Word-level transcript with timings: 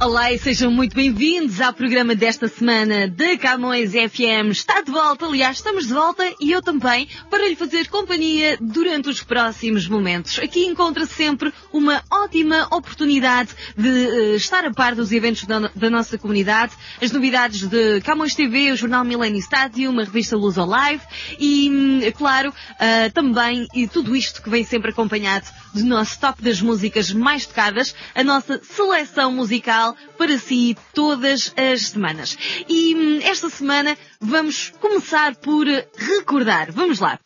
Olá 0.00 0.32
e 0.32 0.38
sejam 0.38 0.72
muito 0.72 0.94
bem-vindos 0.94 1.60
ao 1.60 1.72
programa 1.72 2.16
desta 2.16 2.48
semana 2.48 3.06
da 3.06 3.38
Camões 3.38 3.92
FM. 3.92 4.50
Está 4.50 4.80
de 4.82 4.90
volta, 4.90 5.24
aliás, 5.24 5.58
estamos 5.58 5.86
de 5.86 5.94
volta 5.94 6.22
e 6.40 6.50
eu 6.50 6.60
também 6.60 7.08
para 7.30 7.48
lhe 7.48 7.54
fazer 7.54 7.88
companhia 7.88 8.58
durante 8.60 9.08
os 9.08 9.22
próximos 9.22 9.86
momentos. 9.86 10.38
Aqui 10.40 10.66
encontra 10.66 11.06
sempre 11.06 11.54
uma 11.72 12.02
ótima 12.10 12.66
oportunidade 12.72 13.50
de 13.76 13.88
uh, 13.88 14.34
estar 14.34 14.64
a 14.64 14.72
par 14.72 14.96
dos 14.96 15.12
eventos 15.12 15.44
da, 15.44 15.70
da, 15.74 15.88
nossa 15.88 16.18
comunidade, 16.18 16.72
as 17.00 17.12
novidades 17.12 17.62
de 17.68 18.00
Camões 18.00 18.34
TV, 18.34 18.72
o 18.72 18.76
Jornal 18.76 19.04
Millennium 19.04 19.38
Stadium, 19.38 20.00
a 20.00 20.04
revista 20.04 20.36
Luz 20.36 20.56
Live 20.56 21.02
e, 21.38 21.70
hum, 21.70 22.00
é 22.02 22.10
claro, 22.10 22.50
uh, 22.50 23.12
também 23.12 23.66
e 23.72 23.86
tudo 23.86 24.14
isto 24.16 24.42
que 24.42 24.50
vem 24.50 24.64
sempre 24.64 24.90
acompanhado 24.90 25.46
do 25.74 25.84
nosso 25.84 26.18
top 26.18 26.42
das 26.42 26.60
músicas 26.60 27.10
mais 27.10 27.46
tocadas, 27.46 27.94
a 28.14 28.22
nossa 28.22 28.60
seleção 28.62 29.32
musical 29.32 29.96
para 30.16 30.38
si 30.38 30.76
todas 30.94 31.52
as 31.56 31.88
semanas. 31.88 32.36
E 32.68 32.94
hum, 32.94 33.18
esta 33.22 33.50
semana 33.50 33.96
vamos 34.20 34.72
começar 34.80 35.34
por 35.36 35.66
recordar. 35.96 36.70
Vamos 36.72 37.00
lá. 37.00 37.18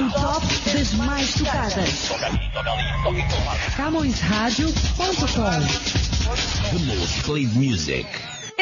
O 0.00 0.10
top 0.10 0.46
das 0.72 0.92
mais 0.94 1.34
tocadas. 1.34 2.08
CamõesRádio.com 3.76 6.24
The 6.70 6.78
most 6.96 7.22
played 7.22 7.54
music. 7.56 8.06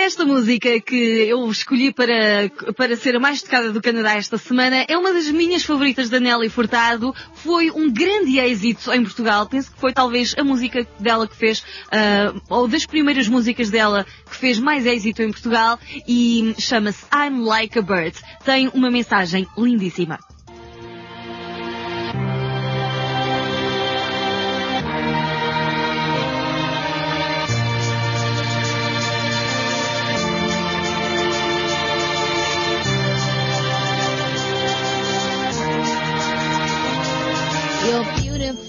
Esta 0.05 0.25
música 0.25 0.81
que 0.81 0.97
eu 0.97 1.49
escolhi 1.49 1.93
para, 1.93 2.51
para 2.77 2.97
ser 2.97 3.15
a 3.15 3.21
mais 3.21 3.41
tocada 3.41 3.71
do 3.71 3.81
Canadá 3.81 4.15
esta 4.15 4.37
semana 4.37 4.85
é 4.89 4.99
uma 4.99 5.13
das 5.13 5.31
minhas 5.31 5.63
favoritas 5.63 6.11
da 6.11 6.19
Nelly 6.19 6.49
Furtado. 6.49 7.15
Foi 7.35 7.71
um 7.71 7.89
grande 7.89 8.37
êxito 8.37 8.93
em 8.93 9.05
Portugal. 9.05 9.47
Penso 9.47 9.71
que 9.71 9.79
foi 9.79 9.93
talvez 9.93 10.35
a 10.37 10.43
música 10.43 10.85
dela 10.99 11.29
que 11.29 11.37
fez, 11.37 11.61
uh, 11.61 12.43
ou 12.49 12.67
das 12.67 12.85
primeiras 12.85 13.29
músicas 13.29 13.71
dela 13.71 14.05
que 14.29 14.35
fez 14.35 14.59
mais 14.59 14.87
êxito 14.87 15.23
em 15.23 15.31
Portugal 15.31 15.79
e 16.09 16.53
chama-se 16.59 17.05
I'm 17.15 17.45
Like 17.45 17.79
a 17.79 17.83
Bird. 17.83 18.19
Tem 18.45 18.69
uma 18.75 18.91
mensagem 18.91 19.47
lindíssima. 19.57 20.19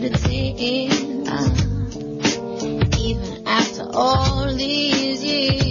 to 0.00 0.10
take 0.10 0.56
it 0.58 0.92
even 2.98 3.46
after 3.46 3.88
all 3.92 4.54
these 4.54 5.22
years. 5.24 5.65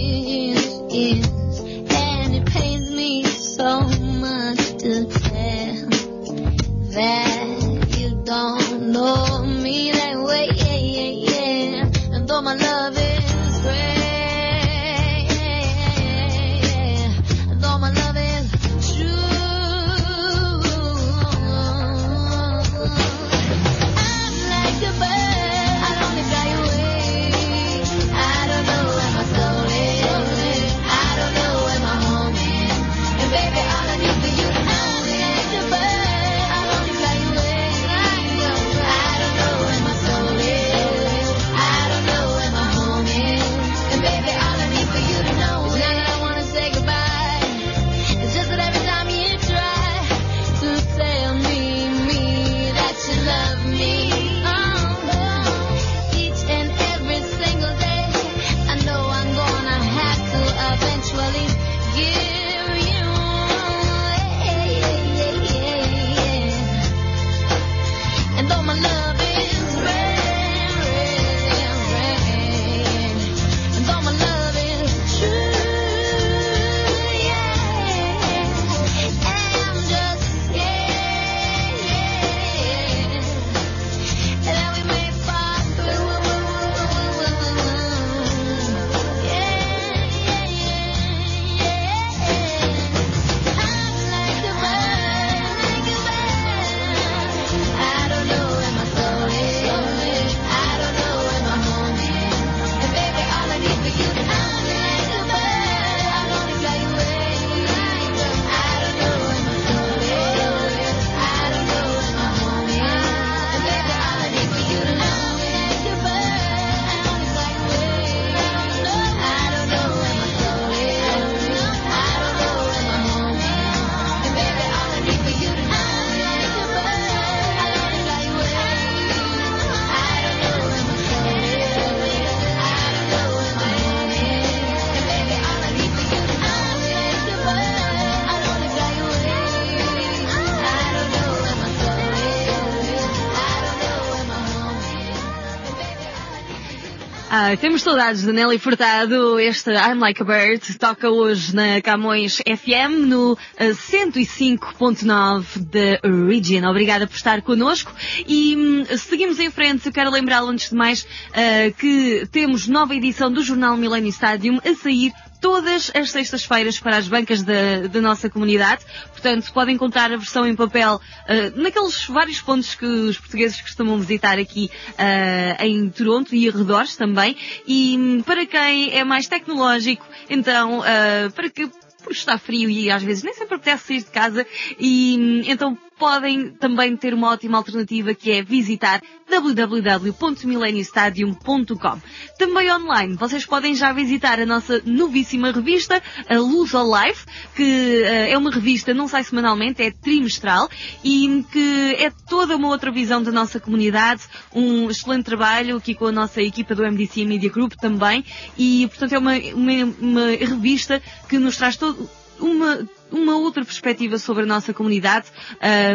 Ah, 147.48 147.56
temos 147.56 147.82
saudades 147.82 148.22
de 148.22 148.32
Nelly 148.32 148.58
Furtado. 148.58 149.38
Este 149.38 149.70
I'm 149.70 150.00
Like 150.00 150.20
a 150.20 150.24
Bird 150.24 150.78
toca 150.78 151.08
hoje 151.08 151.54
na 151.54 151.80
Camões 151.80 152.38
FM 152.38 153.06
no 153.06 153.38
105.9 153.56 155.06
ah, 155.08 155.40
da 155.60 156.26
Region. 156.26 156.68
Obrigada 156.68 157.06
por 157.06 157.14
estar 157.14 157.40
connosco 157.42 157.94
e 158.26 158.56
hum, 158.56 158.84
seguimos 158.98 159.38
em 159.38 159.48
frente. 159.48 159.86
Eu 159.86 159.92
quero 159.92 160.10
lembrá-lo 160.10 160.48
antes 160.48 160.70
de 160.70 160.74
mais 160.74 161.02
uh, 161.02 161.72
que 161.78 162.26
temos 162.32 162.66
nova 162.66 162.96
edição 162.96 163.30
do 163.30 163.44
Jornal 163.44 163.76
Millennium 163.76 164.10
Stadium 164.10 164.58
a 164.64 164.74
sair 164.74 165.12
todas 165.46 165.92
as 165.94 166.10
sextas-feiras 166.10 166.80
para 166.80 166.96
as 166.96 167.06
bancas 167.06 167.44
da, 167.44 167.86
da, 167.88 168.00
nossa 168.00 168.28
comunidade. 168.28 168.84
Portanto, 169.12 169.52
podem 169.52 169.76
encontrar 169.76 170.10
a 170.10 170.16
versão 170.16 170.44
em 170.44 170.56
papel 170.56 170.96
uh, 170.96 171.60
naqueles 171.60 172.04
vários 172.06 172.40
pontos 172.40 172.74
que 172.74 172.84
os 172.84 173.16
portugueses 173.16 173.60
costumam 173.60 173.96
visitar 173.96 174.40
aqui 174.40 174.68
uh, 174.94 175.62
em 175.62 175.88
Toronto 175.88 176.34
e 176.34 176.48
arredores 176.48 176.96
também. 176.96 177.36
E 177.64 177.96
um, 177.96 178.22
para 178.22 178.44
quem 178.44 178.92
é 178.92 179.04
mais 179.04 179.28
tecnológico, 179.28 180.04
então, 180.28 180.80
uh, 180.80 181.30
para 181.32 181.48
que 181.48 181.70
porque 182.02 182.18
está 182.18 182.38
frio 182.38 182.68
e 182.68 182.90
às 182.90 183.02
vezes 183.02 183.22
nem 183.24 183.34
sempre 183.34 183.56
apetece 183.56 183.86
sair 183.86 183.98
de 183.98 184.10
casa 184.10 184.46
e 184.78 185.16
hum, 185.18 185.42
então 185.44 185.76
podem 185.98 186.50
também 186.50 186.96
ter 186.96 187.12
uma 187.14 187.30
ótima 187.30 187.58
alternativa 187.58 188.14
que 188.14 188.30
é 188.30 188.40
visitar 188.42 189.02
www.millenniumstadium.com. 189.28 192.00
Também 192.38 192.72
online, 192.72 193.16
vocês 193.16 193.44
podem 193.44 193.74
já 193.74 193.92
visitar 193.92 194.38
a 194.38 194.46
nossa 194.46 194.80
novíssima 194.84 195.50
revista, 195.50 196.00
a 196.28 196.38
Luz 196.38 196.70
Life, 196.72 197.26
que 197.54 198.02
uh, 198.02 198.30
é 198.30 198.38
uma 198.38 198.50
revista, 198.50 198.94
não 198.94 199.08
sai 199.08 199.24
semanalmente, 199.24 199.82
é 199.82 199.90
trimestral 199.90 200.70
e 201.02 201.44
que 201.50 201.96
é 201.98 202.12
toda 202.28 202.54
uma 202.56 202.68
outra 202.68 202.92
visão 202.92 203.22
da 203.22 203.32
nossa 203.32 203.58
comunidade, 203.58 204.22
um 204.54 204.90
excelente 204.90 205.24
trabalho 205.24 205.76
aqui 205.76 205.94
com 205.94 206.04
a 206.06 206.12
nossa 206.12 206.42
equipa 206.42 206.74
do 206.74 206.82
MDC 206.82 207.24
Media 207.24 207.48
Group 207.50 207.72
também 207.74 208.24
e, 208.56 208.86
portanto, 208.88 209.12
é 209.12 209.18
uma, 209.18 209.36
uma, 209.54 209.84
uma 210.00 210.26
revista 210.30 211.02
que 211.28 211.38
nos 211.38 211.56
traz 211.56 211.76
todo 211.76 212.08
uma, 212.38 212.86
uma 213.10 213.36
outra 213.36 213.64
perspectiva 213.64 214.18
sobre 214.18 214.42
a 214.42 214.46
nossa 214.46 214.72
comunidade, 214.74 215.26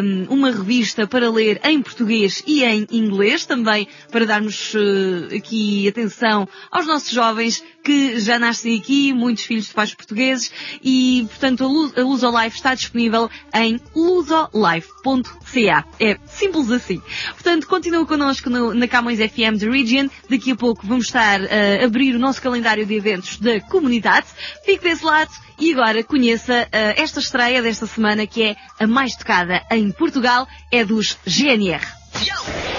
um, 0.02 0.34
uma 0.34 0.50
revista 0.50 1.06
para 1.06 1.30
ler 1.30 1.60
em 1.64 1.80
português 1.82 2.42
e 2.46 2.64
em 2.64 2.86
inglês, 2.90 3.44
também 3.44 3.86
para 4.10 4.26
darmos 4.26 4.74
uh, 4.74 5.36
aqui 5.36 5.88
atenção 5.88 6.48
aos 6.70 6.86
nossos 6.86 7.10
jovens 7.10 7.62
que 7.82 8.20
já 8.20 8.38
nascem 8.38 8.78
aqui, 8.78 9.12
muitos 9.12 9.44
filhos 9.44 9.66
de 9.66 9.74
pais 9.74 9.92
portugueses, 9.92 10.52
e 10.82 11.26
portanto 11.28 11.64
a 11.64 12.02
Lusolife 12.02 12.56
está 12.56 12.74
disponível 12.74 13.28
em 13.54 13.80
lusolife.ca. 13.94 15.84
É 15.98 16.16
simples 16.26 16.70
assim. 16.70 17.02
Portanto, 17.32 17.66
continua 17.66 18.06
connosco 18.06 18.48
no, 18.48 18.72
na 18.72 18.86
Camões 18.86 19.18
FM 19.18 19.56
de 19.58 19.68
Region. 19.68 20.08
Daqui 20.30 20.52
a 20.52 20.56
pouco 20.56 20.86
vamos 20.86 21.06
estar 21.06 21.40
a 21.40 21.84
abrir 21.84 22.14
o 22.14 22.18
nosso 22.18 22.40
calendário 22.40 22.86
de 22.86 22.94
eventos 22.94 23.38
da 23.38 23.60
comunidade. 23.60 24.28
Fique 24.64 24.84
desse 24.84 25.04
lado 25.04 25.30
e 25.58 25.72
agora 25.72 26.02
conheça 26.02 26.68
uh, 26.68 27.01
esta 27.02 27.18
estreia 27.18 27.60
desta 27.60 27.86
semana 27.86 28.26
que 28.26 28.42
é 28.44 28.56
a 28.78 28.86
mais 28.86 29.16
tocada 29.16 29.60
em 29.70 29.90
Portugal, 29.90 30.46
é 30.70 30.84
dos 30.84 31.18
GNR. 31.26 31.82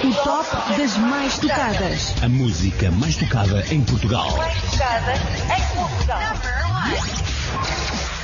O 0.02 0.14
top 0.14 0.78
das 0.78 0.96
mais 0.96 1.38
tocadas. 1.38 2.14
A 2.22 2.28
música 2.28 2.90
mais 2.90 3.16
tocada 3.16 3.64
em 3.70 3.82
Portugal. 3.84 4.34
Mais 4.36 4.62
tocada 4.62 5.12
em 5.12 5.76
Portugal. 5.76 6.20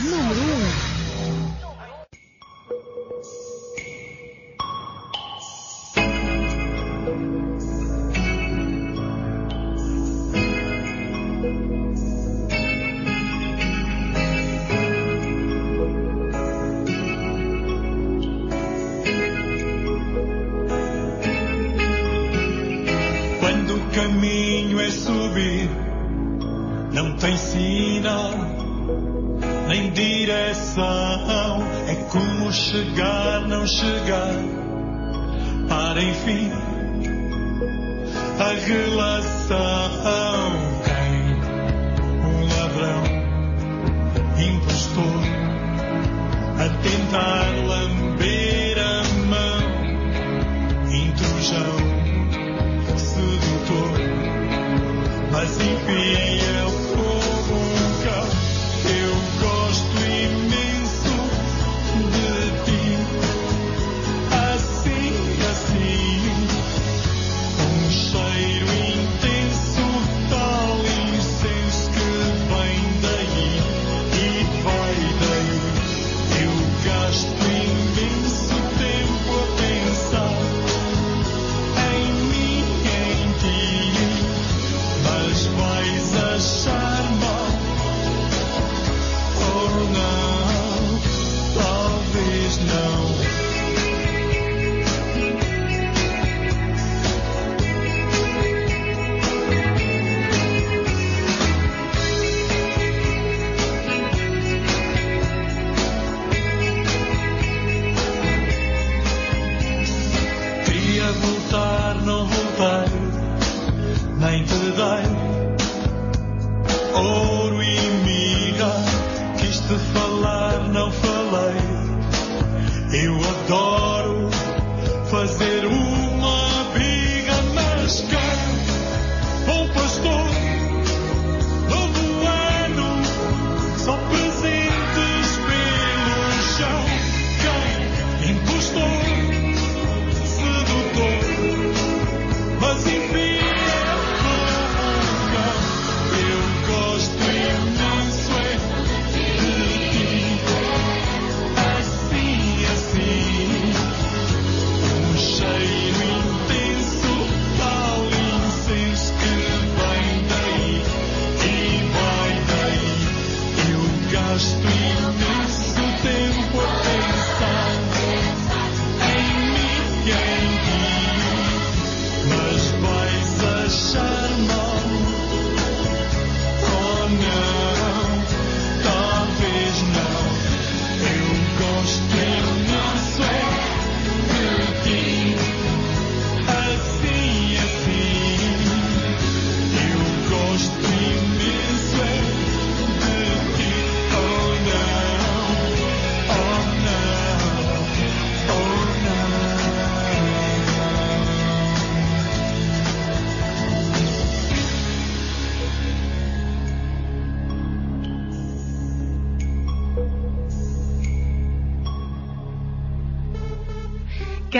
Número 0.00 0.41
1. 0.97 1.00
Não 26.92 27.16
tem 27.16 27.37
sinal, 27.37 28.32
nem 29.69 29.90
direção. 29.90 31.62
É 31.87 31.94
como 32.10 32.52
chegar, 32.52 33.46
não 33.46 33.66
chegar, 33.66 34.34
para 35.69 36.02
enfim 36.02 36.50
a 38.38 38.52
relação. 38.66 40.52
Quem 40.84 41.34
um 42.25 42.48
ladrão, 42.48 43.02
impostor, 44.38 45.22
a 46.58 46.69
tentar 46.82 47.39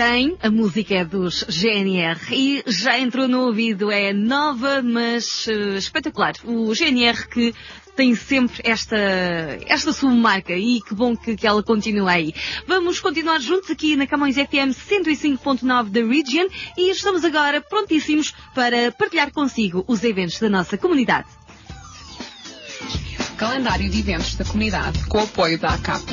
Quem? 0.01 0.35
A 0.41 0.49
música 0.49 0.95
é 0.95 1.05
dos 1.05 1.45
GNR 1.47 2.19
e 2.31 2.63
já 2.65 2.97
entrou 2.97 3.27
no 3.27 3.41
ouvido, 3.41 3.91
é 3.91 4.11
nova, 4.11 4.81
mas 4.81 5.45
uh, 5.45 5.77
espetacular. 5.77 6.33
O 6.43 6.73
GNR 6.73 7.27
que 7.27 7.53
tem 7.95 8.15
sempre 8.15 8.63
esta, 8.63 8.97
esta 9.67 9.93
sua 9.93 10.09
marca 10.09 10.53
e 10.53 10.81
que 10.81 10.95
bom 10.95 11.15
que, 11.15 11.35
que 11.35 11.45
ela 11.45 11.61
continue 11.61 12.09
aí. 12.09 12.33
Vamos 12.65 12.99
continuar 12.99 13.39
juntos 13.39 13.69
aqui 13.69 13.95
na 13.95 14.07
Camões 14.07 14.37
FM 14.37 14.73
105.9 14.73 15.89
da 15.89 16.01
Region 16.01 16.47
e 16.75 16.89
estamos 16.89 17.23
agora 17.23 17.61
prontíssimos 17.61 18.33
para 18.55 18.91
partilhar 18.91 19.31
consigo 19.31 19.85
os 19.87 20.03
eventos 20.03 20.39
da 20.39 20.49
nossa 20.49 20.79
comunidade. 20.79 21.27
Calendário 23.37 23.87
de 23.87 23.99
eventos 23.99 24.33
da 24.33 24.45
comunidade 24.45 25.05
com 25.05 25.19
o 25.19 25.21
apoio 25.21 25.59
da 25.59 25.75
ACAP. 25.75 26.05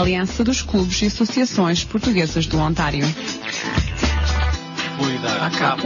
Aliança 0.00 0.42
dos 0.42 0.62
Clubes 0.62 1.02
e 1.02 1.06
Associações 1.06 1.84
Portuguesas 1.84 2.46
do 2.46 2.58
Ontário. 2.58 3.04
ACAP. 5.42 5.82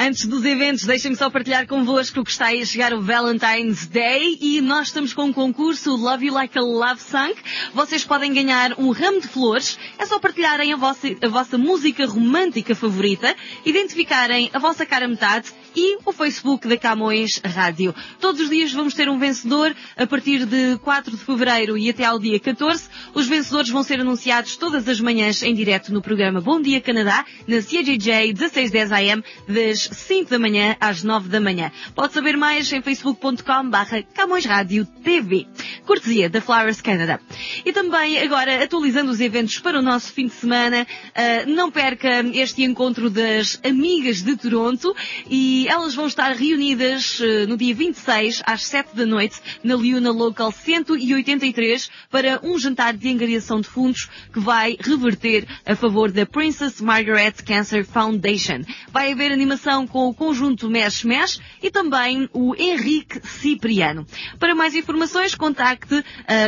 Antes 0.00 0.26
dos 0.26 0.44
eventos, 0.44 0.84
deixem-me 0.84 1.16
só 1.16 1.28
partilhar 1.28 1.66
convosco 1.66 2.24
que 2.24 2.30
está 2.30 2.46
aí 2.46 2.62
a 2.62 2.64
chegar 2.64 2.94
o 2.94 3.02
Valentine's 3.02 3.86
Day 3.86 4.38
e 4.40 4.60
nós 4.60 4.86
estamos 4.86 5.12
com 5.12 5.24
um 5.24 5.32
concurso 5.32 5.96
Love 5.96 6.26
You 6.26 6.34
Like 6.34 6.56
a 6.56 6.62
Love 6.62 7.00
Song. 7.00 7.34
Vocês 7.74 8.04
podem 8.04 8.32
ganhar 8.32 8.78
um 8.78 8.90
ramo 8.92 9.20
de 9.20 9.26
flores. 9.26 9.76
É 9.98 10.06
só 10.06 10.20
partilharem 10.20 10.72
a 10.72 10.76
vossa, 10.76 11.08
a 11.20 11.28
vossa 11.28 11.58
música 11.58 12.06
romântica 12.06 12.74
favorita, 12.76 13.34
identificarem 13.66 14.48
a 14.52 14.58
vossa 14.60 14.86
cara 14.86 15.08
metade 15.08 15.52
e 15.74 15.98
o 16.04 16.12
Facebook 16.12 16.66
da 16.66 16.76
Camões 16.76 17.40
Rádio. 17.44 17.94
Todos 18.20 18.40
os 18.40 18.50
dias 18.50 18.72
vamos 18.72 18.94
ter 18.94 19.08
um 19.08 19.18
vencedor 19.18 19.74
a 19.96 20.06
partir 20.06 20.44
de 20.44 20.78
4 20.78 21.16
de 21.16 21.24
fevereiro 21.24 21.76
e 21.76 21.90
até 21.90 22.04
ao 22.04 22.18
dia 22.18 22.38
14. 22.38 22.88
Os 23.14 23.26
vencedores 23.26 23.70
vão 23.70 23.82
ser 23.82 24.00
anunciados 24.00 24.56
todas 24.56 24.88
as 24.88 25.00
manhãs 25.00 25.42
em 25.42 25.54
direto 25.54 25.92
no 25.92 26.02
programa 26.02 26.40
Bom 26.40 26.60
Dia 26.60 26.80
Canadá, 26.80 27.24
na 27.46 27.58
CJJ 27.58 28.34
1610 28.34 28.92
AM, 28.92 29.24
das 29.48 29.80
5 29.80 30.30
da 30.30 30.38
manhã 30.38 30.76
às 30.80 31.02
9 31.02 31.28
da 31.28 31.40
manhã. 31.40 31.70
Pode 31.94 32.12
saber 32.12 32.36
mais 32.36 32.72
em 32.72 32.82
facebook.com 32.82 33.70
barra 33.70 34.02
Camões 34.14 34.44
Rádio 34.44 34.86
TV. 35.02 35.46
Cortesia 35.86 36.28
da 36.28 36.40
Flowers 36.40 36.80
Canada. 36.80 37.20
E 37.64 37.72
também 37.72 38.18
agora 38.18 38.62
atualizando 38.62 39.10
os 39.10 39.20
eventos 39.20 39.58
para 39.58 39.78
o 39.78 39.82
nosso 39.82 40.12
fim 40.12 40.26
de 40.26 40.34
semana, 40.34 40.86
uh, 40.86 41.50
não 41.50 41.70
perca 41.70 42.20
este 42.34 42.62
encontro 42.62 43.08
das 43.08 43.60
Amigas 43.64 44.22
de 44.22 44.36
Toronto 44.36 44.94
e 45.30 45.57
elas 45.66 45.94
vão 45.94 46.06
estar 46.06 46.32
reunidas 46.32 47.18
uh, 47.20 47.46
no 47.48 47.56
dia 47.56 47.74
26 47.74 48.42
às 48.44 48.64
7 48.64 48.94
da 48.94 49.06
noite 49.06 49.40
na 49.64 49.74
Liuna 49.74 50.12
Local 50.12 50.52
183 50.52 51.90
para 52.10 52.38
um 52.42 52.58
jantar 52.58 52.94
de 52.94 53.08
angariação 53.08 53.60
de 53.60 53.68
fundos 53.68 54.08
que 54.32 54.38
vai 54.38 54.76
reverter 54.78 55.46
a 55.64 55.74
favor 55.74 56.12
da 56.12 56.26
Princess 56.26 56.80
Margaret 56.80 57.32
Cancer 57.44 57.84
Foundation. 57.84 58.60
Vai 58.92 59.12
haver 59.12 59.32
animação 59.32 59.86
com 59.86 60.08
o 60.08 60.14
conjunto 60.14 60.68
Mesh 60.68 61.04
Mesh 61.04 61.40
e 61.62 61.70
também 61.70 62.28
o 62.32 62.54
Henrique 62.54 63.26
Cipriano. 63.26 64.06
Para 64.38 64.54
mais 64.54 64.74
informações, 64.74 65.34
contacte 65.34 65.94
uh, 65.94 66.04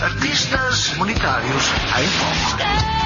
Artistas 0.01 0.97
monetários 0.97 1.65
em 1.99 2.07
foco. 2.19 3.05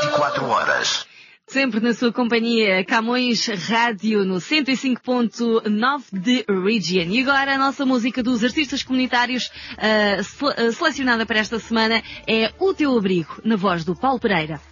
24 0.00 0.46
horas. 0.46 1.06
Sempre 1.46 1.80
na 1.80 1.92
sua 1.92 2.10
companhia, 2.10 2.82
Camões 2.82 3.46
Rádio 3.46 4.24
no 4.24 4.36
105.9 4.36 6.04
de 6.10 6.42
Region. 6.48 7.12
E 7.12 7.20
agora 7.20 7.56
a 7.56 7.58
nossa 7.58 7.84
música 7.84 8.22
dos 8.22 8.42
artistas 8.42 8.82
comunitários 8.82 9.52
uh, 9.76 10.72
selecionada 10.72 11.26
para 11.26 11.40
esta 11.40 11.58
semana 11.58 12.02
é 12.26 12.50
O 12.58 12.72
Teu 12.72 12.96
Abrigo, 12.96 13.38
na 13.44 13.56
voz 13.56 13.84
do 13.84 13.94
Paulo 13.94 14.18
Pereira. 14.18 14.71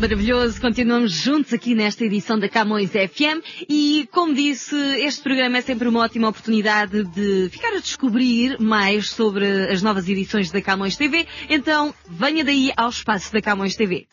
Maravilhoso, 0.00 0.58
continuamos 0.62 1.12
juntos 1.12 1.52
aqui 1.52 1.74
nesta 1.74 2.06
edição 2.06 2.38
da 2.38 2.48
Camões 2.48 2.88
FM 2.88 3.44
e, 3.68 4.08
como 4.10 4.32
disse, 4.32 4.74
este 4.74 5.22
programa 5.22 5.58
é 5.58 5.60
sempre 5.60 5.86
uma 5.88 6.00
ótima 6.00 6.26
oportunidade 6.30 7.04
de 7.04 7.50
ficar 7.50 7.74
a 7.76 7.80
descobrir 7.80 8.58
mais 8.58 9.10
sobre 9.10 9.70
as 9.70 9.82
novas 9.82 10.08
edições 10.08 10.50
da 10.50 10.62
Camões 10.62 10.96
TV, 10.96 11.26
então 11.50 11.94
venha 12.08 12.42
daí 12.42 12.72
ao 12.78 12.88
espaço 12.88 13.30
da 13.30 13.42
Camões 13.42 13.76
TV. 13.76 14.06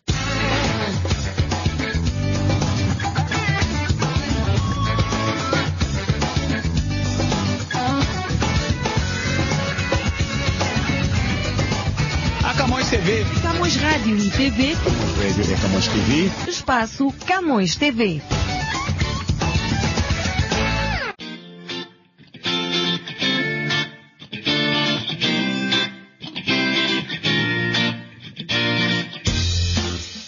Camões 13.67 13.75
Rádio 13.75 14.17
e 14.17 14.29
TV, 14.29 14.71
é 14.71 15.61
Camões 15.61 15.87
TV. 15.87 16.49
espaço 16.49 17.13
Camões 17.25 17.75
TV. 17.75 18.21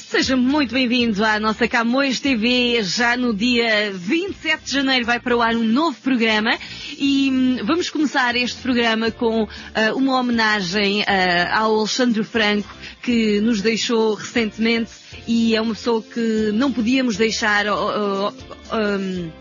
Seja 0.09 0.35
muito 0.35 0.73
bem-vindo 0.73 1.23
à 1.23 1.39
nossa 1.39 1.65
Camões 1.65 2.19
TV. 2.19 2.83
Já 2.83 3.15
no 3.15 3.33
dia 3.33 3.93
27 3.93 4.65
de 4.65 4.71
janeiro 4.73 5.05
vai 5.05 5.21
para 5.21 5.37
o 5.37 5.41
ar 5.41 5.55
um 5.55 5.63
novo 5.63 5.95
programa 6.01 6.57
e 6.97 7.29
hum, 7.31 7.57
vamos 7.63 7.89
começar 7.89 8.35
este 8.35 8.61
programa 8.61 9.11
com 9.11 9.47
ah, 9.73 9.93
uma 9.95 10.19
homenagem 10.19 11.05
ah, 11.07 11.61
ao 11.61 11.79
Alexandre 11.79 12.21
Franco 12.25 12.78
que 13.09 13.41
nos 13.41 13.59
deixou 13.59 14.13
recentemente 14.13 14.91
e 15.27 15.55
é 15.55 15.61
uma 15.61 15.73
pessoa 15.73 15.99
que 16.03 16.51
não 16.53 16.71
podíamos 16.71 17.17
deixar 17.17 17.65
oh, 17.65 18.31
hum, 18.71 19.31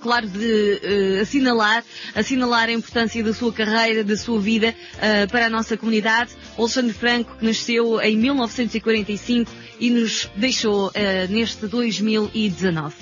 claro, 0.00 0.26
de 0.26 0.80
eh, 0.82 1.20
assinalar, 1.20 1.84
assinalar 2.12 2.68
a 2.68 2.72
importância 2.72 3.22
da 3.22 3.32
sua 3.32 3.52
carreira, 3.52 4.02
da 4.02 4.16
sua 4.16 4.40
vida 4.40 4.74
eh, 5.00 5.28
para 5.28 5.46
a 5.46 5.48
nossa 5.48 5.76
comunidade. 5.76 6.32
Alexandre 6.58 6.92
Franco, 6.92 7.36
que 7.38 7.44
nasceu 7.46 8.00
em 8.00 8.16
1945 8.16 9.52
e 9.78 9.88
nos 9.88 10.28
deixou 10.34 10.90
eh, 10.92 11.28
neste 11.28 11.68
2019. 11.68 12.96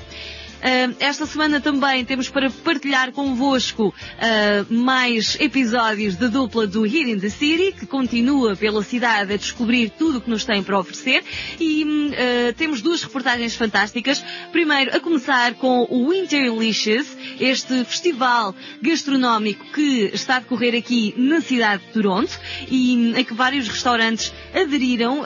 Esta 0.99 1.25
semana 1.25 1.61
também 1.61 2.05
temos 2.05 2.29
para 2.29 2.51
partilhar 2.51 3.12
convosco 3.12 3.88
uh, 3.88 4.73
mais 4.73 5.37
episódios 5.40 6.16
da 6.16 6.27
dupla 6.29 6.66
do 6.66 6.87
in 6.87 7.18
the 7.18 7.31
City, 7.31 7.73
que 7.73 7.87
continua 7.87 8.55
pela 8.55 8.83
cidade 8.83 9.33
a 9.33 9.37
descobrir 9.37 9.90
tudo 9.90 10.18
o 10.18 10.20
que 10.20 10.29
nos 10.29 10.44
tem 10.44 10.62
para 10.62 10.79
oferecer. 10.79 11.25
E 11.59 11.85
uh, 11.85 12.53
temos 12.59 12.83
duas 12.83 13.03
reportagens 13.03 13.55
fantásticas. 13.55 14.23
Primeiro, 14.53 14.94
a 14.94 15.01
começar 15.01 15.55
com 15.55 15.87
o 15.88 16.11
Winterlicious, 16.11 17.16
este 17.40 17.83
festival 17.85 18.55
gastronómico 18.83 19.64
que 19.73 20.11
está 20.12 20.37
a 20.37 20.40
decorrer 20.40 20.75
aqui 20.75 21.14
na 21.16 21.40
cidade 21.40 21.83
de 21.87 21.92
Toronto 21.92 22.38
e 22.70 23.14
em 23.18 23.25
que 23.25 23.33
vários 23.33 23.66
restaurantes 23.66 24.33
aderiram, 24.55 25.25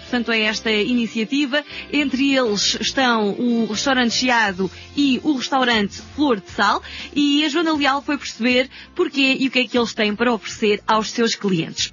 portanto, 0.00 0.30
a 0.30 0.36
esta 0.36 0.70
iniciativa. 0.70 1.64
Entre 1.92 2.34
eles 2.34 2.76
estão 2.80 3.30
o 3.30 3.66
restaurante 3.66 4.14
Chiado 4.14 4.70
e 4.96 5.20
o 5.22 5.36
restaurante 5.36 6.00
Flor 6.14 6.40
de 6.40 6.50
Sal 6.50 6.82
e 7.14 7.44
a 7.44 7.48
Joana 7.48 7.76
Leal 7.76 8.02
foi 8.02 8.16
perceber 8.16 8.70
porquê 8.94 9.36
e 9.38 9.48
o 9.48 9.50
que 9.50 9.60
é 9.60 9.66
que 9.66 9.78
eles 9.78 9.94
têm 9.94 10.14
para 10.14 10.32
oferecer 10.32 10.82
aos 10.86 11.10
seus 11.10 11.34
clientes. 11.34 11.92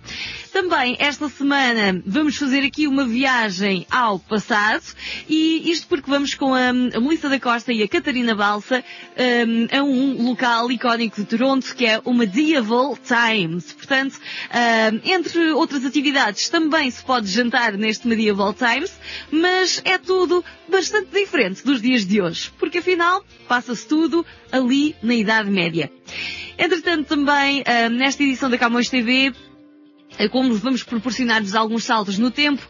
Também 0.51 0.97
esta 0.99 1.29
semana 1.29 2.01
vamos 2.05 2.35
fazer 2.35 2.65
aqui 2.65 2.85
uma 2.85 3.05
viagem 3.05 3.87
ao 3.89 4.19
passado 4.19 4.83
e 5.29 5.71
isto 5.71 5.87
porque 5.87 6.09
vamos 6.09 6.33
com 6.33 6.53
a, 6.53 6.69
a 6.69 6.73
Melissa 6.73 7.29
da 7.29 7.39
Costa 7.39 7.71
e 7.71 7.81
a 7.81 7.87
Catarina 7.87 8.35
Balsa 8.35 8.83
um, 9.17 9.77
a 9.77 9.81
um 9.81 10.27
local 10.27 10.69
icónico 10.69 11.15
de 11.21 11.25
Toronto 11.25 11.73
que 11.73 11.85
é 11.85 12.01
o 12.03 12.13
Medieval 12.13 12.97
Times. 12.97 13.71
Portanto, 13.71 14.19
um, 14.19 15.09
entre 15.09 15.51
outras 15.51 15.85
atividades 15.85 16.49
também 16.49 16.91
se 16.91 17.01
pode 17.01 17.27
jantar 17.27 17.77
neste 17.77 18.05
Medieval 18.05 18.53
Times, 18.53 18.91
mas 19.31 19.81
é 19.85 19.97
tudo 19.97 20.43
bastante 20.67 21.11
diferente 21.13 21.63
dos 21.63 21.81
dias 21.81 22.05
de 22.05 22.21
hoje, 22.21 22.51
porque 22.59 22.79
afinal 22.79 23.23
passa-se 23.47 23.87
tudo 23.87 24.25
ali 24.51 24.97
na 25.01 25.15
Idade 25.15 25.49
Média. 25.49 25.89
Entretanto, 26.57 27.07
também, 27.07 27.63
ah, 27.65 27.89
nesta 27.89 28.21
edição 28.21 28.49
da 28.49 28.57
Camões 28.57 28.89
TV, 28.89 29.33
como 30.29 30.53
vamos 30.55 30.83
proporcionar-vos 30.83 31.55
alguns 31.55 31.83
saltos 31.83 32.17
no 32.17 32.31
tempo, 32.31 32.61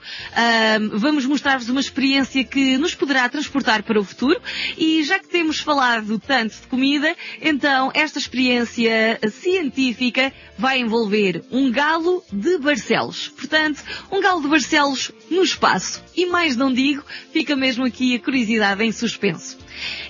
vamos 0.93 1.25
mostrar-vos 1.25 1.69
uma 1.69 1.79
experiência 1.79 2.43
que 2.43 2.77
nos 2.77 2.95
poderá 2.95 3.27
transportar 3.29 3.83
para 3.83 3.99
o 3.99 4.03
futuro 4.03 4.39
e 4.77 5.03
já 5.03 5.19
que 5.19 5.27
temos 5.27 5.59
falado 5.59 6.19
tanto 6.19 6.55
de 6.61 6.67
comida, 6.67 7.15
então 7.41 7.91
esta 7.93 8.19
experiência 8.19 9.19
científica 9.29 10.31
vai 10.57 10.79
envolver 10.79 11.43
um 11.51 11.71
galo 11.71 12.23
de 12.31 12.57
Barcelos. 12.57 13.29
Portanto, 13.29 13.83
um 14.11 14.21
galo 14.21 14.41
de 14.41 14.47
Barcelos 14.47 15.11
no 15.29 15.43
espaço. 15.43 16.03
E 16.15 16.25
mais 16.25 16.55
não 16.55 16.71
digo, 16.71 17.03
fica 17.31 17.55
mesmo 17.55 17.85
aqui 17.85 18.15
a 18.15 18.19
curiosidade 18.19 18.83
em 18.83 18.91
suspenso. 18.91 19.57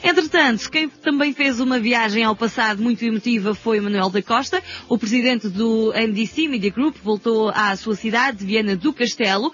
Entretanto, 0.04 0.70
quem 0.70 0.90
também 0.90 1.34
fez 1.34 1.60
uma 1.60 1.80
viagem 1.80 2.24
ao 2.24 2.36
passado 2.36 2.82
muito 2.82 3.06
emotiva 3.06 3.54
foi 3.54 3.80
Manuel 3.80 4.10
da 4.10 4.22
Costa, 4.22 4.62
o 4.90 4.98
presidente 4.98 5.48
do 5.48 5.94
NDC 5.94 6.48
Media 6.48 6.72
Group, 6.72 6.98
voltou 7.04 7.31
à 7.54 7.76
sua 7.76 7.96
cidade, 7.96 8.46
Viana 8.46 8.76
do 8.76 8.94
Castelo. 8.94 9.52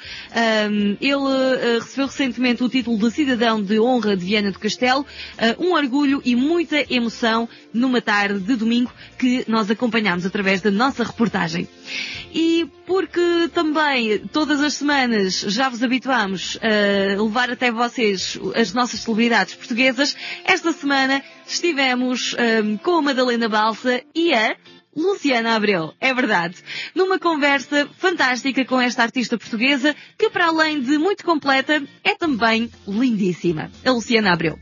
Ele 0.99 1.15
uh, 1.15 1.79
recebeu 1.79 2.07
recentemente 2.07 2.63
o 2.63 2.69
título 2.69 2.97
de 2.97 3.11
cidadão 3.11 3.61
de 3.61 3.79
honra 3.79 4.15
de 4.15 4.25
Viana 4.25 4.51
do 4.51 4.59
Castelo, 4.59 5.01
uh, 5.01 5.63
um 5.63 5.73
orgulho 5.73 6.21
e 6.23 6.35
muita 6.35 6.85
emoção 6.93 7.47
numa 7.73 8.01
tarde 8.01 8.39
de 8.39 8.55
domingo 8.55 8.91
que 9.17 9.43
nós 9.47 9.69
acompanhámos 9.69 10.25
através 10.25 10.61
da 10.61 10.71
nossa 10.71 11.03
reportagem. 11.03 11.67
E 12.33 12.67
porque 12.85 13.49
também 13.53 14.19
todas 14.31 14.61
as 14.61 14.73
semanas 14.73 15.39
já 15.39 15.69
vos 15.69 15.81
habituamos 15.81 16.57
a 16.61 17.21
levar 17.21 17.49
até 17.49 17.71
vocês 17.71 18.37
as 18.55 18.73
nossas 18.73 18.99
celebridades 18.99 19.55
portuguesas, 19.55 20.15
esta 20.43 20.71
semana 20.71 21.21
estivemos 21.45 22.35
com 22.83 22.97
a 22.97 23.01
Madalena 23.01 23.47
Balsa 23.47 24.01
e 24.13 24.33
a 24.33 24.55
Luciana 24.97 25.55
Abreu. 25.55 25.93
É 26.01 26.11
verdade. 26.11 26.55
Numa 26.95 27.19
conversa 27.19 27.87
fantástica 27.99 28.65
com 28.65 28.81
esta 28.81 29.03
artista 29.03 29.37
portuguesa, 29.37 29.95
que 30.17 30.27
para 30.31 30.47
além 30.47 30.81
de 30.81 30.97
muito 30.97 31.23
completa, 31.23 31.83
é 32.03 32.15
também 32.15 32.71
lindíssima. 32.87 33.69
A 33.85 33.91
Luciana 33.91 34.33
Abreu. 34.33 34.57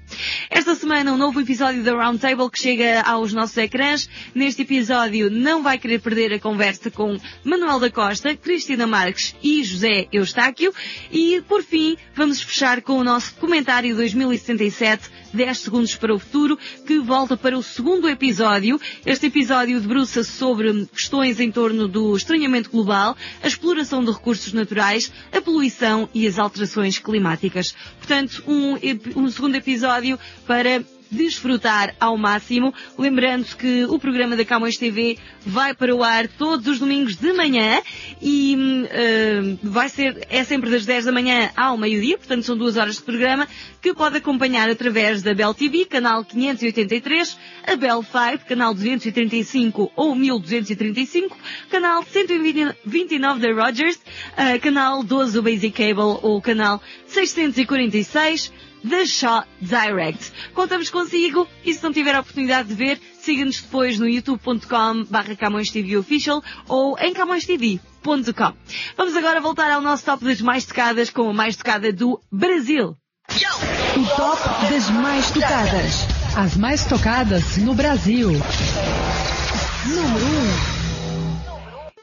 Esta 0.49 0.75
semana 0.75 1.13
um 1.13 1.17
novo 1.17 1.39
episódio 1.39 1.83
da 1.83 1.93
Roundtable 1.93 2.51
que 2.51 2.59
chega 2.59 3.01
aos 3.01 3.31
nossos 3.31 3.55
ecrãs. 3.55 4.09
Neste 4.33 4.63
episódio 4.63 5.31
não 5.31 5.63
vai 5.63 5.77
querer 5.77 5.99
perder 5.99 6.33
a 6.33 6.39
conversa 6.39 6.91
com 6.91 7.17
Manuel 7.41 7.79
da 7.79 7.89
Costa, 7.89 8.35
Cristina 8.35 8.85
Marques 8.85 9.33
e 9.41 9.63
José 9.63 10.07
Eustáquio. 10.11 10.73
E, 11.13 11.41
por 11.47 11.63
fim, 11.63 11.95
vamos 12.13 12.41
fechar 12.41 12.81
com 12.81 12.97
o 12.97 13.03
nosso 13.05 13.33
comentário 13.35 13.95
2077, 13.95 15.09
10 15.35 15.57
segundos 15.57 15.95
para 15.95 16.15
o 16.15 16.19
futuro, 16.19 16.57
que 16.87 16.97
volta 16.99 17.35
para 17.35 17.57
o 17.57 17.61
segundo 17.61 18.07
episódio. 18.07 18.79
Este 19.05 19.27
episódio 19.27 19.79
debruça 19.79 20.23
sobre 20.23 20.85
questões 20.85 21.39
em 21.39 21.51
torno 21.51 21.87
do 21.87 22.15
estranhamento 22.15 22.71
global, 22.71 23.15
a 23.43 23.47
exploração 23.47 24.03
de 24.03 24.11
recursos 24.11 24.53
naturais, 24.53 25.11
a 25.31 25.41
poluição 25.41 26.09
e 26.13 26.25
as 26.25 26.39
alterações 26.39 26.97
climáticas. 26.97 27.75
Portanto, 27.97 28.43
um, 28.47 28.75
um 29.15 29.29
segundo 29.29 29.55
episódio 29.55 30.17
para 30.47 30.83
desfrutar 31.11 31.95
ao 31.99 32.17
máximo. 32.17 32.73
Lembrando 32.97 33.55
que 33.55 33.85
o 33.85 33.99
programa 33.99 34.35
da 34.35 34.45
Camões 34.45 34.77
TV 34.77 35.17
vai 35.45 35.73
para 35.73 35.95
o 35.95 36.03
ar 36.03 36.27
todos 36.27 36.67
os 36.67 36.79
domingos 36.79 37.15
de 37.15 37.33
manhã 37.33 37.81
e 38.21 38.55
uh, 38.55 39.59
vai 39.63 39.89
ser, 39.89 40.25
é 40.29 40.43
sempre 40.43 40.69
das 40.69 40.85
10 40.85 41.05
da 41.05 41.11
manhã 41.11 41.49
ao 41.55 41.77
meio-dia, 41.77 42.17
portanto 42.17 42.43
são 42.43 42.57
duas 42.57 42.77
horas 42.77 42.95
de 42.95 43.01
programa 43.01 43.47
que 43.81 43.93
pode 43.93 44.17
acompanhar 44.17 44.69
através 44.69 45.21
da 45.21 45.33
Bell 45.33 45.53
TV, 45.53 45.85
canal 45.85 46.23
583, 46.23 47.37
a 47.67 47.75
Bell 47.75 48.03
5, 48.03 48.45
canal 48.45 48.73
235 48.73 49.91
ou 49.95 50.15
1235, 50.15 51.37
canal 51.69 52.03
129 52.03 53.39
da 53.39 53.53
Rogers, 53.53 53.95
uh, 53.95 54.59
canal 54.61 55.03
12 55.03 55.33
do 55.33 55.43
Basic 55.43 55.71
Cable 55.71 56.19
ou 56.21 56.41
canal 56.41 56.81
646 57.07 58.51
da 58.85 59.05
Shaw 59.05 59.43
Direct. 59.59 60.31
Contamos 60.53 60.89
consigo 60.89 61.47
e 61.63 61.73
se 61.73 61.83
não 61.83 61.91
tiver 61.91 62.15
a 62.15 62.19
oportunidade 62.19 62.69
de 62.69 62.75
ver, 62.75 62.99
siga-nos 63.19 63.59
depois 63.59 63.99
no 63.99 64.07
youtube.com 64.07 65.05
barra 65.09 65.35
Camões 65.35 65.69
TV 65.71 65.97
Official 65.97 66.43
ou 66.67 66.97
em 66.99 67.13
camõestv.com. 67.13 68.53
Vamos 68.95 69.15
agora 69.15 69.41
voltar 69.41 69.71
ao 69.71 69.81
nosso 69.81 70.05
top 70.05 70.23
das 70.23 70.41
mais 70.41 70.65
tocadas 70.65 71.09
com 71.09 71.29
a 71.29 71.33
mais 71.33 71.55
tocada 71.55 71.91
do 71.91 72.21
Brasil. 72.31 72.95
O 73.97 74.15
top 74.15 74.71
das 74.71 74.89
mais 74.89 75.31
tocadas. 75.31 76.07
As 76.37 76.55
mais 76.55 76.85
tocadas 76.85 77.57
no 77.57 77.73
Brasil. 77.73 78.29
Número 79.87 80.25
1. 80.71 80.74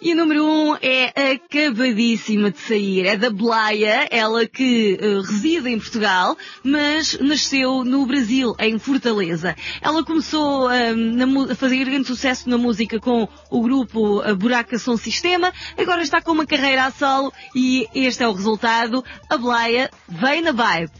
E 0.05 0.15
o 0.15 0.17
número 0.17 0.45
1 0.45 0.49
um 0.49 0.77
é 0.83 1.33
acabadíssima 1.33 2.51
de 2.51 2.59
sair. 2.59 3.07
É 3.07 3.17
da 3.17 3.31
Blaia, 3.31 4.09
ela 4.11 4.45
que 4.49 4.99
uh, 5.01 5.21
reside 5.21 5.69
em 5.69 5.79
Portugal, 5.79 6.37
mas 6.65 7.17
nasceu 7.21 7.85
no 7.85 8.05
Brasil, 8.05 8.53
em 8.59 8.81
Fortaleza. 8.81 9.55
Ela 9.81 10.05
começou 10.05 10.67
uh, 10.67 11.53
a 11.53 11.55
fazer 11.55 11.85
grande 11.85 12.09
sucesso 12.09 12.51
na 12.51 12.59
música 12.59 12.99
com 12.99 13.29
o 13.49 13.63
grupo 13.63 14.29
uh, 14.29 14.35
Buraca 14.35 14.77
Som 14.77 14.97
Sistema, 14.97 15.53
agora 15.79 16.03
está 16.03 16.21
com 16.21 16.33
uma 16.33 16.47
carreira 16.47 16.87
a 16.87 16.91
solo 16.91 17.33
e 17.55 17.87
este 17.95 18.25
é 18.25 18.29
o 18.29 18.33
resultado. 18.33 19.05
A 19.31 19.37
Blaia 19.37 19.89
vem 20.09 20.43
na 20.43 20.51
vibe. 20.51 20.91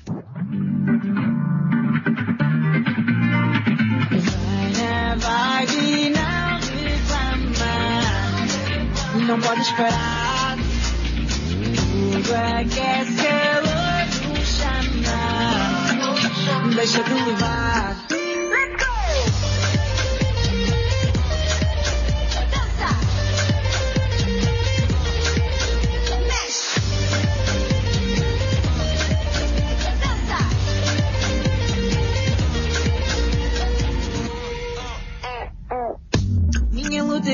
Não 9.27 9.41
pode 9.41 9.61
esperar. 9.61 10.57
Tudo 11.77 12.35
aquece 12.35 13.17
calor 13.17 14.07
no 14.29 14.45
chama. 14.45 15.15
Deixa-te 16.75 17.13
levar. 17.13 17.97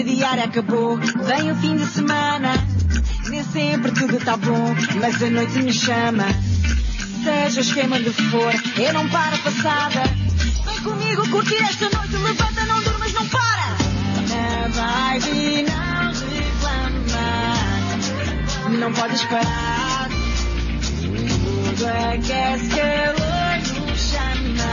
Diária 0.09 0.45
acabou, 0.45 0.97
vem 0.97 1.53
o 1.53 1.57
fim 1.57 1.77
de 1.77 1.87
semana. 1.87 2.55
Nem 3.29 3.45
sempre 3.45 3.93
tudo 3.93 4.19
tá 4.25 4.39
bom, 4.39 4.75
mas 4.99 5.23
a 5.23 5.29
noite 5.29 5.63
me 5.63 5.71
chama. 5.71 6.25
Seja 7.23 7.61
o 7.61 7.63
esquema 7.63 8.01
de 8.01 8.11
for, 8.11 8.55
eu 8.79 8.93
não 8.95 9.07
paro 9.11 9.39
passada. 9.41 10.03
Vem 10.65 10.81
comigo 10.81 11.29
curtir 11.29 11.63
esta 11.63 11.91
noite, 11.91 12.17
levanta, 12.17 12.65
não 12.65 12.83
durmas, 12.83 13.13
não 13.13 13.29
para. 13.29 13.77
Na 14.31 14.69
vibe 14.69 15.67
não 15.69 16.11
reclama, 16.33 17.27
não 18.79 18.93
podes 18.95 19.23
parar. 19.25 20.09
Tudo 21.03 21.87
aquece 21.87 22.69
calor 22.71 23.59
no 23.87 23.95
chama. 23.95 24.73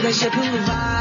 Deixa-te 0.00 0.38
levar. 0.38 0.91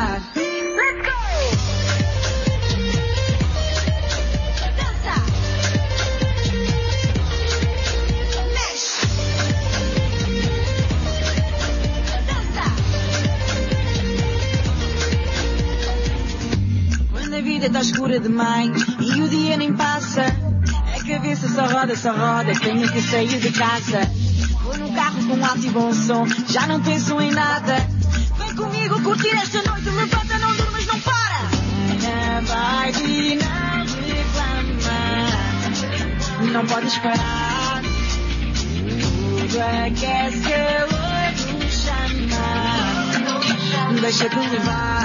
Escura 18.12 18.20
demais 18.20 18.70
e 19.00 19.22
o 19.22 19.30
dia 19.30 19.56
nem 19.56 19.74
passa, 19.74 20.22
a 20.22 21.04
cabeça 21.08 21.48
só 21.48 21.66
roda, 21.66 21.96
só 21.96 22.12
roda, 22.12 22.52
tenho 22.60 22.92
que 22.92 23.02
sair 23.02 23.40
de 23.40 23.52
casa. 23.52 24.02
Vou 24.64 24.78
no 24.78 24.92
carro 24.94 25.26
com 25.28 25.46
alto 25.46 25.66
e 25.66 25.70
bom 25.70 25.94
som, 25.94 26.26
já 26.50 26.68
não 26.68 26.82
penso 26.82 27.22
em 27.22 27.32
nada. 27.32 27.76
Vem 28.38 28.56
comigo 28.56 29.02
curtir 29.02 29.30
esta 29.38 29.62
noite, 29.64 29.90
levanta, 29.90 30.40
não 30.40 30.56
durmas, 30.56 30.86
não 30.88 31.00
para. 31.00 31.42
Na 32.02 32.42
vibe 32.42 33.36
não 33.36 33.86
reclama, 34.18 35.00
não 36.52 36.66
podes 36.66 36.98
parar. 36.98 37.82
Tudo 39.40 39.60
aquece 39.88 40.42
calor 40.42 41.32
no 41.60 41.72
chama, 43.72 44.02
deixa-te 44.02 44.36
levar. 44.36 45.01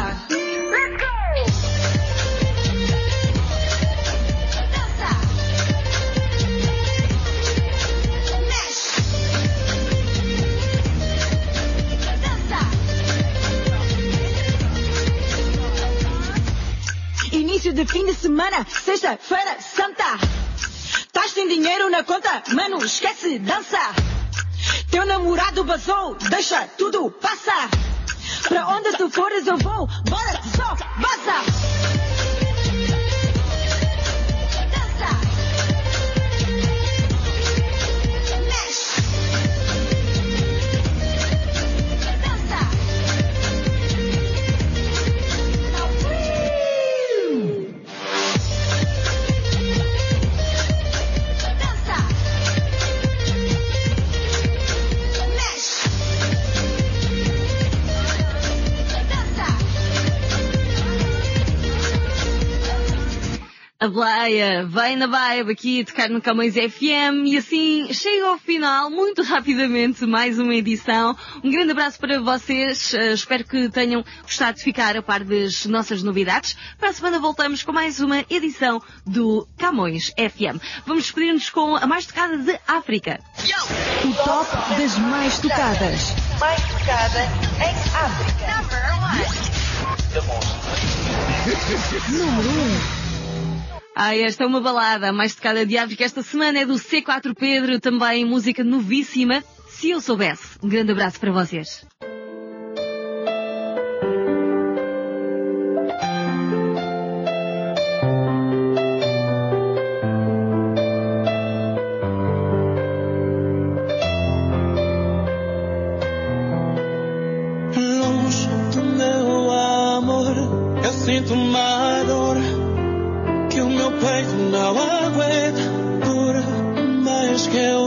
Início 17.66 17.84
de 17.84 17.92
fim 17.92 18.06
de 18.06 18.14
semana, 18.14 18.64
sexta-feira 18.68 19.56
santa. 19.60 20.04
Tás 21.12 21.32
sem 21.32 21.48
dinheiro 21.48 21.90
na 21.90 22.04
conta, 22.04 22.40
mano, 22.54 22.78
esquece, 22.84 23.40
dança. 23.40 23.80
Teu 24.88 25.04
namorado 25.04 25.64
vazou, 25.64 26.14
deixa 26.14 26.64
tudo 26.78 27.10
passar. 27.10 27.68
Pra 28.46 28.68
onde 28.68 28.92
tu 28.92 29.10
fores 29.10 29.48
eu 29.48 29.58
vou, 29.58 29.88
bora 30.08 30.40
só, 30.54 30.76
vaza. 30.76 31.55
A 63.78 63.88
Blaia 63.88 64.64
vem 64.64 64.96
na 64.96 65.06
vibe 65.06 65.52
aqui 65.52 65.82
a 65.82 65.84
tocar 65.84 66.08
no 66.08 66.22
Camões 66.22 66.54
FM 66.54 67.26
e 67.26 67.36
assim 67.36 67.92
chega 67.92 68.28
ao 68.28 68.38
final, 68.38 68.88
muito 68.88 69.22
rapidamente, 69.22 70.06
mais 70.06 70.38
uma 70.38 70.54
edição. 70.54 71.14
Um 71.44 71.50
grande 71.50 71.72
abraço 71.72 71.98
para 71.98 72.18
vocês, 72.18 72.94
uh, 72.94 73.12
espero 73.12 73.44
que 73.44 73.68
tenham 73.68 74.02
gostado 74.22 74.56
de 74.56 74.64
ficar 74.64 74.96
a 74.96 75.02
par 75.02 75.22
das 75.22 75.66
nossas 75.66 76.02
novidades. 76.02 76.56
Para 76.78 76.88
a 76.88 76.92
semana 76.94 77.18
voltamos 77.18 77.62
com 77.62 77.70
mais 77.70 78.00
uma 78.00 78.24
edição 78.30 78.80
do 79.06 79.46
Camões 79.58 80.06
FM. 80.16 80.58
Vamos 80.86 81.04
despedir-nos 81.04 81.50
com 81.50 81.76
a 81.76 81.86
mais 81.86 82.06
tocada 82.06 82.38
de 82.38 82.58
África. 82.66 83.20
O 84.04 84.14
top 84.24 84.80
das 84.80 84.96
mais 84.96 85.38
tocadas. 85.38 86.14
Mais 86.40 86.62
tocada 86.62 87.20
em 87.60 87.74
África. 87.94 88.56
Número 92.08 92.48
1. 93.02 93.05
Ah, 93.98 94.14
esta 94.14 94.44
é 94.44 94.46
uma 94.46 94.60
balada, 94.60 95.10
mais 95.10 95.34
tocada 95.34 95.64
de 95.64 95.78
África 95.78 96.04
esta 96.04 96.22
semana 96.22 96.58
é 96.58 96.66
do 96.66 96.74
C4 96.74 97.34
Pedro, 97.34 97.80
também 97.80 98.26
música 98.26 98.62
novíssima. 98.62 99.42
Se 99.68 99.88
eu 99.88 100.02
soubesse. 100.02 100.58
Um 100.62 100.68
grande 100.68 100.92
abraço 100.92 101.18
para 101.18 101.32
vocês. 101.32 101.86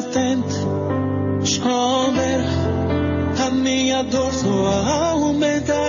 Tente 0.03 0.55
esconder, 1.43 2.41
a 3.45 3.49
minha 3.51 4.03
dor 4.03 4.33
só 4.33 4.67
aumenta. 5.11 5.88